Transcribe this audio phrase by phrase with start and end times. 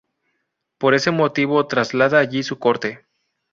[0.79, 3.05] Por ese motivo traslada allí su corte.